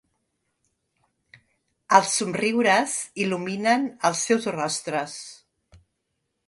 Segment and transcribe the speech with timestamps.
[1.99, 5.17] Els somriures il·luminen els seus rostres.